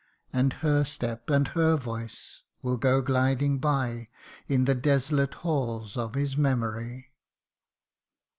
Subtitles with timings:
[0.31, 4.09] 77 And her step and her voice will go gliding by
[4.47, 7.11] In the desolate halls of his memory